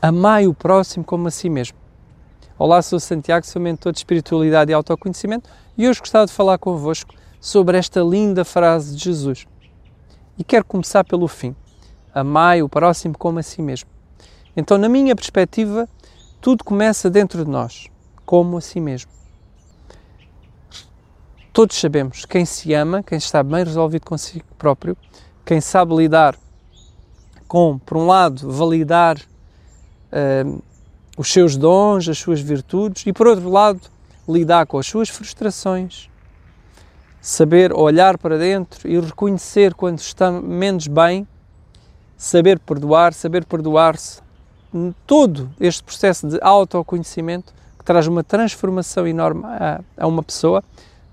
Amai 0.00 0.46
o 0.46 0.54
próximo 0.54 1.04
como 1.04 1.26
a 1.26 1.30
si 1.30 1.50
mesmo. 1.50 1.76
Olá, 2.56 2.80
sou 2.82 3.00
Santiago, 3.00 3.44
sou 3.44 3.60
mentor 3.60 3.90
de 3.90 3.98
espiritualidade 3.98 4.70
e 4.70 4.74
autoconhecimento 4.74 5.50
e 5.76 5.88
hoje 5.88 5.98
gostava 5.98 6.24
de 6.24 6.32
falar 6.32 6.56
convosco 6.56 7.12
sobre 7.40 7.76
esta 7.76 8.00
linda 8.00 8.44
frase 8.44 8.94
de 8.94 9.02
Jesus. 9.02 9.48
E 10.38 10.44
quero 10.44 10.64
começar 10.64 11.02
pelo 11.02 11.26
fim. 11.26 11.52
Amai 12.14 12.62
o 12.62 12.68
próximo 12.68 13.18
como 13.18 13.40
a 13.40 13.42
si 13.42 13.60
mesmo. 13.60 13.90
Então, 14.56 14.78
na 14.78 14.88
minha 14.88 15.16
perspectiva, 15.16 15.88
tudo 16.40 16.62
começa 16.62 17.10
dentro 17.10 17.44
de 17.44 17.50
nós, 17.50 17.88
como 18.24 18.56
a 18.56 18.60
si 18.60 18.78
mesmo. 18.78 19.10
Todos 21.52 21.76
sabemos 21.76 22.24
quem 22.24 22.44
se 22.44 22.72
ama, 22.72 23.02
quem 23.02 23.18
está 23.18 23.42
bem 23.42 23.64
resolvido 23.64 24.06
consigo 24.06 24.46
próprio, 24.56 24.96
quem 25.44 25.60
sabe 25.60 25.92
lidar 25.96 26.36
com, 27.48 27.80
por 27.80 27.96
um 27.96 28.06
lado, 28.06 28.48
validar 28.48 29.18
uh, 30.12 30.62
os 31.16 31.32
seus 31.32 31.56
dons, 31.56 32.08
as 32.08 32.18
suas 32.18 32.40
virtudes 32.40 33.04
e, 33.06 33.12
por 33.12 33.26
outro 33.26 33.48
lado, 33.48 33.80
lidar 34.28 34.66
com 34.66 34.78
as 34.78 34.86
suas 34.86 35.08
frustrações, 35.08 36.08
saber 37.20 37.72
olhar 37.72 38.18
para 38.18 38.38
dentro 38.38 38.88
e 38.88 39.00
reconhecer 39.00 39.74
quando 39.74 39.98
está 39.98 40.30
menos 40.30 40.86
bem, 40.86 41.26
saber 42.16 42.58
perdoar, 42.58 43.12
saber 43.12 43.44
perdoar-se. 43.44 44.20
Todo 45.06 45.50
este 45.58 45.82
processo 45.82 46.28
de 46.28 46.38
autoconhecimento 46.42 47.54
que 47.78 47.84
traz 47.84 48.06
uma 48.06 48.22
transformação 48.22 49.06
enorme 49.06 49.44
a, 49.46 49.80
a 49.96 50.06
uma 50.06 50.22
pessoa, 50.22 50.62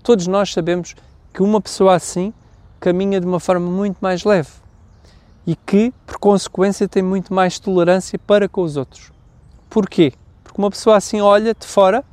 todos 0.02 0.26
nós 0.26 0.52
sabemos 0.52 0.94
que 1.32 1.42
uma 1.42 1.60
pessoa 1.60 1.94
assim 1.94 2.34
caminha 2.78 3.18
de 3.18 3.26
uma 3.26 3.40
forma 3.40 3.70
muito 3.70 3.96
mais 4.00 4.24
leve 4.24 4.65
e 5.46 5.54
que, 5.54 5.92
por 6.04 6.18
consequência, 6.18 6.88
tem 6.88 7.02
muito 7.02 7.32
mais 7.32 7.58
tolerância 7.58 8.18
para 8.18 8.48
com 8.48 8.62
os 8.62 8.76
outros. 8.76 9.12
Porquê? 9.70 10.12
Porque 10.42 10.60
uma 10.60 10.70
pessoa 10.70 10.96
assim 10.96 11.20
olha 11.20 11.54
de 11.54 11.66
fora, 11.66 12.04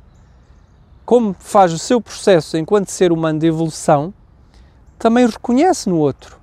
como 1.04 1.34
faz 1.38 1.72
o 1.72 1.78
seu 1.78 2.00
processo 2.00 2.56
enquanto 2.56 2.90
ser 2.90 3.10
humano 3.10 3.38
de 3.38 3.46
evolução, 3.46 4.14
também 4.98 5.26
reconhece 5.26 5.88
no 5.88 5.98
outro. 5.98 6.38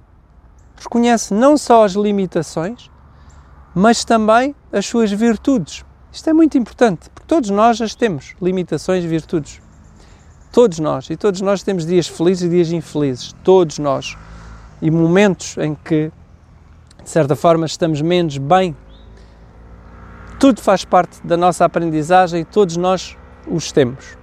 Reconhece 0.76 1.34
não 1.34 1.58
só 1.58 1.86
as 1.86 1.94
limitações, 1.94 2.90
mas 3.74 4.04
também 4.04 4.56
as 4.72 4.86
suas 4.86 5.12
virtudes. 5.12 5.86
Isto 6.12 6.30
é 6.30 6.34
muito 6.34 6.58
importante, 6.58 7.10
porque 7.10 7.28
todos 7.28 7.50
nós 7.50 7.80
as 7.80 7.96
temos, 7.96 8.36
limitações 8.42 9.04
e 9.04 9.08
virtudes. 9.08 9.62
Todos 10.52 10.80
nós. 10.80 11.10
E 11.10 11.16
todos 11.16 11.40
nós 11.40 11.64
temos 11.64 11.86
dias 11.86 12.08
felizes 12.08 12.44
e 12.44 12.50
dias 12.50 12.72
infelizes. 12.72 13.34
Todos 13.42 13.80
nós. 13.80 14.18
E 14.82 14.92
momentos 14.92 15.58
em 15.58 15.74
que 15.74 16.12
de 17.04 17.10
certa 17.10 17.36
forma, 17.36 17.66
estamos 17.66 18.02
menos 18.02 18.38
bem. 18.38 18.76
Tudo 20.40 20.62
faz 20.62 20.86
parte 20.86 21.26
da 21.26 21.36
nossa 21.38 21.66
aprendizagem 21.66 22.42
e 22.42 22.46
todos 22.46 22.78
nós 22.78 23.18
os 23.48 23.72
temos. 23.72 24.18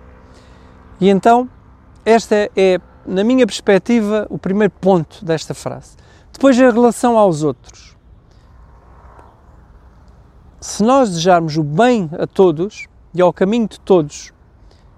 E 1.01 1.09
então, 1.09 1.49
esta 2.05 2.51
é, 2.57 2.81
na 3.07 3.23
minha 3.23 3.47
perspectiva, 3.47 4.27
o 4.31 4.39
primeiro 4.39 4.73
ponto 4.81 5.25
desta 5.25 5.55
frase. 5.55 5.97
Depois, 6.33 6.59
em 6.59 6.71
relação 6.71 7.17
aos 7.17 7.43
outros. 7.43 7.97
Se 10.61 10.83
nós 10.83 11.11
desejarmos 11.11 11.57
o 11.57 11.63
bem 11.63 12.11
a 12.19 12.27
todos 12.27 12.87
e 13.15 13.21
ao 13.21 13.33
caminho 13.33 13.69
de 13.69 13.79
todos, 13.81 14.33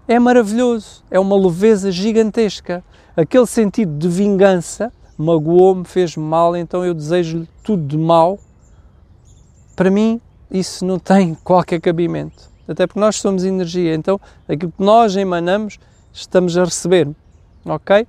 é 0.08 0.18
maravilhoso, 0.18 1.04
é 1.10 1.20
uma 1.20 1.36
leveza 1.36 1.92
gigantesca. 1.92 2.82
Aquele 3.16 3.46
sentido 3.46 3.96
de 3.98 4.08
vingança 4.08 4.92
magoou-me, 5.20 5.84
fez-me 5.84 6.24
mal, 6.24 6.56
então 6.56 6.84
eu 6.84 6.94
desejo-lhe 6.94 7.48
tudo 7.62 7.86
de 7.86 7.98
mal. 7.98 8.38
Para 9.76 9.90
mim, 9.90 10.20
isso 10.50 10.84
não 10.84 10.98
tem 10.98 11.34
qualquer 11.44 11.80
cabimento. 11.80 12.50
Até 12.66 12.86
porque 12.86 13.00
nós 13.00 13.16
somos 13.16 13.44
energia, 13.44 13.94
então 13.94 14.20
aquilo 14.48 14.72
que 14.72 14.82
nós 14.82 15.16
emanamos, 15.16 15.78
estamos 16.12 16.56
a 16.56 16.64
receber. 16.64 17.08
Ok? 17.64 18.06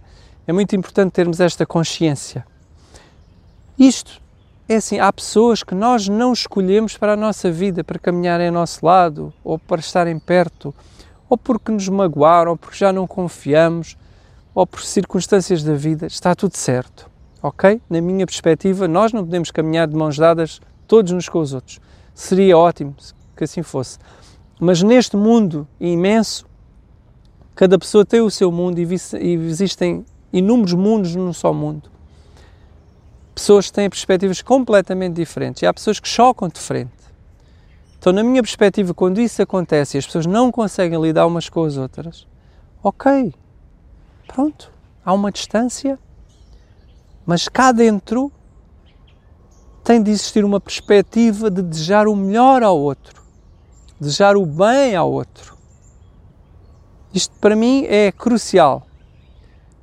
É 0.48 0.54
muito 0.54 0.76
importante 0.76 1.12
termos 1.12 1.40
esta 1.40 1.66
consciência. 1.66 2.46
Isto 3.78 4.22
é 4.70 4.76
assim: 4.76 5.00
há 5.00 5.12
pessoas 5.12 5.64
que 5.64 5.74
nós 5.74 6.08
não 6.08 6.32
escolhemos 6.32 6.98
para 6.98 7.14
a 7.14 7.18
nossa 7.18 7.52
vida, 7.52 7.84
para 7.84 8.00
caminharem 8.00 8.48
ao 8.48 8.54
nosso 8.54 8.86
lado, 8.86 9.34
ou 9.44 9.58
para 9.58 9.82
estarem 9.82 10.18
perto, 10.20 10.74
ou 11.28 11.38
porque 11.38 11.72
nos 11.72 11.90
magoaram, 11.90 12.52
ou 12.52 12.58
porque 12.58 12.78
já 12.78 12.94
não 12.94 13.08
confiamos, 13.08 13.98
ou 14.54 14.68
por 14.68 14.82
circunstâncias 14.82 15.64
da 15.64 15.74
vida, 15.74 16.08
está 16.08 16.36
tudo 16.36 16.56
certo. 16.56 17.10
Ok? 17.42 17.82
Na 17.90 18.00
minha 18.02 18.26
perspectiva, 18.26 18.88
nós 18.88 19.12
não 19.12 19.24
podemos 19.24 19.50
caminhar 19.50 19.88
de 19.88 19.96
mãos 19.96 20.18
dadas 20.18 20.62
todos 20.88 21.12
uns 21.12 21.28
com 21.28 21.40
os 21.40 21.54
outros. 21.54 21.80
Seria 22.14 22.58
ótimo 22.58 22.96
que 23.36 23.44
assim 23.44 23.64
fosse. 23.64 23.98
Mas 24.60 24.84
neste 24.84 25.16
mundo 25.16 25.68
imenso, 25.80 26.46
cada 27.56 27.80
pessoa 27.80 28.06
tem 28.06 28.22
o 28.22 28.30
seu 28.30 28.52
mundo 28.52 28.78
e 28.78 29.34
existem 29.34 30.06
inúmeros 30.32 30.74
mundos 30.74 31.16
num 31.16 31.34
só 31.34 31.52
mundo. 31.52 31.90
Pessoas 33.34 33.72
têm 33.72 33.90
perspectivas 33.90 34.42
completamente 34.42 35.16
diferentes 35.16 35.64
e 35.64 35.66
há 35.66 35.74
pessoas 35.74 36.00
que 36.00 36.08
chocam 36.08 36.48
de 36.48 36.60
frente. 36.60 36.92
Então, 37.98 38.12
na 38.14 38.24
minha 38.24 38.44
perspectiva, 38.44 38.94
quando 38.94 39.20
isso 39.20 39.42
acontece 39.42 39.96
e 39.96 40.00
as 40.00 40.06
pessoas 40.06 40.26
não 40.26 40.52
conseguem 40.52 41.02
lidar 41.02 41.26
umas 41.26 41.50
com 41.50 41.64
as 41.64 41.78
outras, 41.78 42.28
ok, 42.84 43.34
Pronto, 44.34 44.72
há 45.04 45.12
uma 45.12 45.30
distância, 45.30 46.00
mas 47.26 47.50
cá 47.50 47.74
dentro 47.74 48.32
tem 49.84 50.02
de 50.02 50.10
existir 50.10 50.46
uma 50.46 50.60
perspectiva 50.60 51.52
de 51.52 51.62
desejar 51.62 52.08
o 52.08 52.16
melhor 52.16 52.64
ao 52.64 52.80
outro, 52.80 53.22
desejar 54.00 54.38
o 54.38 54.46
bem 54.46 54.96
ao 54.96 55.12
outro. 55.12 55.58
Isto 57.14 57.36
para 57.42 57.58
mim 57.58 57.84
é 57.90 58.10
crucial, 58.10 58.88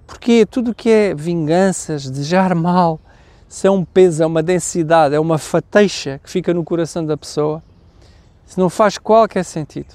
porque 0.06 0.46
tudo 0.46 0.70
o 0.70 0.74
que 0.74 0.88
é 0.88 1.14
vinganças, 1.14 2.08
desejar 2.08 2.54
mal, 2.54 2.98
se 3.46 3.66
é 3.66 3.70
um 3.70 3.84
peso, 3.84 4.22
é 4.22 4.26
uma 4.26 4.42
densidade, 4.42 5.14
é 5.14 5.20
uma 5.20 5.36
fateixa 5.36 6.18
que 6.24 6.30
fica 6.30 6.54
no 6.54 6.64
coração 6.64 7.04
da 7.04 7.18
pessoa, 7.18 7.62
isso 8.46 8.58
não 8.58 8.70
faz 8.70 8.96
qualquer 8.96 9.44
sentido. 9.44 9.94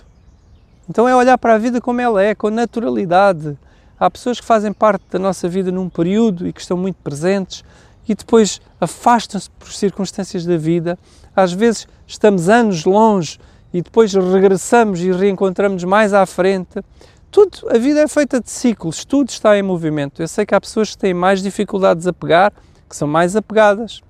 Então 0.87 1.09
é 1.09 1.15
olhar 1.15 1.39
para 1.39 1.55
a 1.55 1.57
vida 1.57 1.81
como 1.81 2.01
ela 2.01 2.21
é, 2.21 2.35
com 2.35 2.51
naturalidade, 2.51 3.57
Há 4.03 4.11
pessoas 4.11 4.37
que 4.37 4.45
fazem 4.45 4.73
parte 4.73 5.05
da 5.09 5.17
nossa 5.17 5.47
vida 5.47 5.71
num 5.71 5.87
período 5.87 6.45
e 6.45 6.51
que 6.51 6.59
estão 6.59 6.75
muito 6.75 6.97
presentes 7.01 7.63
e 8.05 8.13
depois 8.13 8.59
afastam-se 8.81 9.49
por 9.51 9.71
circunstâncias 9.71 10.45
da 10.45 10.57
vida. 10.57 10.99
Às 11.33 11.53
vezes 11.53 11.87
estamos 12.05 12.49
anos 12.49 12.83
longe 12.83 13.39
e 13.73 13.81
depois 13.81 14.13
regressamos 14.13 14.99
e 14.99 15.09
reencontramos 15.09 15.85
mais 15.85 16.13
à 16.13 16.25
frente. 16.25 16.83
Tudo, 17.31 17.59
a 17.69 17.77
vida 17.77 18.01
é 18.01 18.07
feita 18.09 18.41
de 18.41 18.51
ciclos, 18.51 19.05
tudo 19.05 19.29
está 19.29 19.57
em 19.57 19.61
movimento. 19.61 20.21
Eu 20.21 20.27
sei 20.27 20.45
que 20.45 20.53
há 20.53 20.59
pessoas 20.59 20.89
que 20.89 20.97
têm 20.97 21.13
mais 21.13 21.41
dificuldades 21.41 22.05
a 22.05 22.11
pegar, 22.11 22.51
que 22.89 22.97
são 22.97 23.07
mais 23.07 23.37
apegadas 23.37 24.01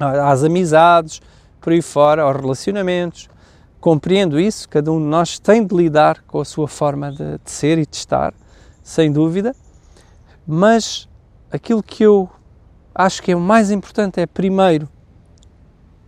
às 0.00 0.42
amizades, 0.42 1.22
por 1.60 1.72
aí 1.72 1.80
fora, 1.80 2.22
aos 2.22 2.36
relacionamentos. 2.40 3.28
Compreendo 3.80 4.40
isso, 4.40 4.68
cada 4.68 4.90
um 4.90 4.98
de 4.98 5.06
nós 5.06 5.38
tem 5.38 5.64
de 5.64 5.76
lidar 5.76 6.24
com 6.26 6.40
a 6.40 6.44
sua 6.44 6.66
forma 6.66 7.12
de, 7.12 7.38
de 7.38 7.50
ser 7.52 7.78
e 7.78 7.86
de 7.86 7.94
estar 7.94 8.34
sem 8.82 9.12
dúvida, 9.12 9.54
mas 10.46 11.08
aquilo 11.50 11.82
que 11.82 12.02
eu 12.02 12.28
acho 12.94 13.22
que 13.22 13.32
é 13.32 13.36
o 13.36 13.40
mais 13.40 13.70
importante 13.70 14.20
é, 14.20 14.26
primeiro, 14.26 14.88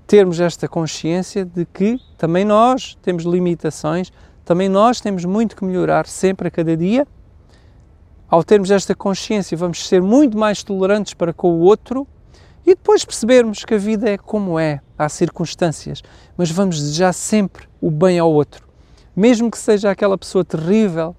termos 0.07 0.41
esta 0.41 0.69
consciência 0.69 1.45
de 1.45 1.65
que 1.65 1.99
também 2.19 2.45
nós 2.45 2.97
temos 3.03 3.25
limitações, 3.25 4.13
também 4.45 4.69
nós 4.69 5.01
temos 5.01 5.25
muito 5.25 5.57
que 5.57 5.65
melhorar 5.65 6.07
sempre 6.07 6.49
a 6.49 6.51
cada 6.51 6.77
dia. 6.77 7.07
Ao 8.29 8.45
termos 8.45 8.71
esta 8.71 8.95
consciência, 8.95 9.57
vamos 9.57 9.87
ser 9.87 10.03
muito 10.03 10.37
mais 10.37 10.63
tolerantes 10.63 11.15
para 11.15 11.33
com 11.33 11.53
o 11.53 11.61
outro 11.61 12.07
e 12.67 12.75
depois 12.75 13.05
percebermos 13.05 13.65
que 13.65 13.75
a 13.75 13.79
vida 13.79 14.09
é 14.09 14.19
como 14.19 14.59
é, 14.59 14.81
há 14.99 15.09
circunstâncias, 15.09 16.03
mas 16.37 16.51
vamos 16.51 16.79
desejar 16.79 17.13
sempre 17.13 17.67
o 17.81 17.91
bem 17.91 18.19
ao 18.19 18.33
outro. 18.33 18.67
Mesmo 19.15 19.51
que 19.51 19.59
seja 19.59 19.91
aquela 19.91 20.19
pessoa 20.19 20.45
terrível, 20.45 21.15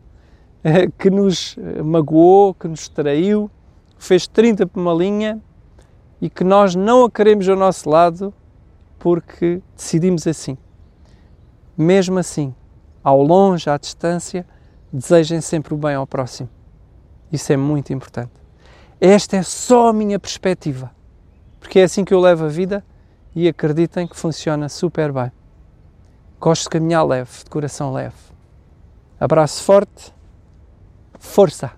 que 0.97 1.09
nos 1.09 1.55
magoou, 1.83 2.53
que 2.53 2.67
nos 2.67 2.89
traiu, 2.89 3.49
fez 3.97 4.27
30 4.27 4.65
por 4.65 4.79
uma 4.79 4.93
linha 4.93 5.39
e 6.19 6.29
que 6.29 6.43
nós 6.43 6.75
não 6.75 7.05
a 7.05 7.11
queremos 7.11 7.47
ao 7.47 7.55
nosso 7.55 7.89
lado 7.89 8.33
porque 8.97 9.61
decidimos 9.75 10.25
assim. 10.25 10.57
Mesmo 11.77 12.17
assim, 12.17 12.55
ao 13.03 13.21
longe, 13.21 13.69
à 13.69 13.77
distância, 13.77 14.45
desejem 14.91 15.41
sempre 15.41 15.73
o 15.73 15.77
bem 15.77 15.93
ao 15.93 16.07
próximo. 16.07 16.49
Isso 17.31 17.51
é 17.53 17.57
muito 17.57 17.93
importante. 17.93 18.31
Esta 18.99 19.37
é 19.37 19.43
só 19.43 19.89
a 19.89 19.93
minha 19.93 20.17
perspectiva, 20.17 20.89
porque 21.59 21.79
é 21.79 21.83
assim 21.83 22.05
que 22.05 22.13
eu 22.13 22.19
levo 22.19 22.45
a 22.45 22.47
vida 22.47 22.83
e 23.35 23.47
acreditem 23.47 24.07
que 24.07 24.15
funciona 24.15 24.69
super 24.69 25.11
bem. 25.11 25.31
Gosto 26.39 26.63
de 26.63 26.69
caminhar 26.69 27.05
leve, 27.05 27.43
de 27.43 27.49
coração 27.49 27.91
leve. 27.91 28.15
Abraço 29.19 29.61
forte 29.63 30.14
Forza. 31.25 31.75